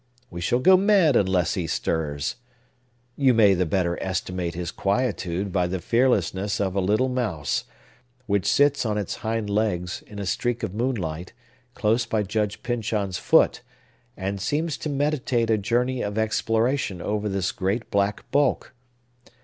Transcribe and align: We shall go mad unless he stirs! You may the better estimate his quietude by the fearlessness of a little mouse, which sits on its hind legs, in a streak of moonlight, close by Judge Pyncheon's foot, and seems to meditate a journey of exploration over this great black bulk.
We 0.31 0.41
shall 0.41 0.57
go 0.57 0.77
mad 0.77 1.15
unless 1.15 1.53
he 1.53 1.67
stirs! 1.67 2.37
You 3.15 3.35
may 3.35 3.53
the 3.53 3.67
better 3.67 4.01
estimate 4.01 4.55
his 4.55 4.71
quietude 4.71 5.51
by 5.53 5.67
the 5.67 5.79
fearlessness 5.79 6.59
of 6.59 6.73
a 6.75 6.81
little 6.81 7.07
mouse, 7.07 7.65
which 8.25 8.47
sits 8.47 8.83
on 8.83 8.97
its 8.97 9.17
hind 9.17 9.47
legs, 9.47 10.01
in 10.07 10.17
a 10.17 10.25
streak 10.25 10.63
of 10.63 10.73
moonlight, 10.73 11.33
close 11.75 12.07
by 12.07 12.23
Judge 12.23 12.63
Pyncheon's 12.63 13.19
foot, 13.19 13.61
and 14.17 14.41
seems 14.41 14.75
to 14.77 14.89
meditate 14.89 15.51
a 15.51 15.57
journey 15.59 16.01
of 16.01 16.17
exploration 16.17 16.99
over 16.99 17.29
this 17.29 17.51
great 17.51 17.91
black 17.91 18.25
bulk. 18.31 18.73